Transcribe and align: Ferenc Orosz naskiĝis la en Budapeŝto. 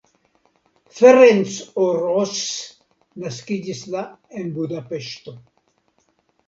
Ferenc 0.99 1.59
Orosz 1.83 2.41
naskiĝis 3.27 3.85
la 3.97 4.03
en 4.41 4.53
Budapeŝto. 4.59 5.37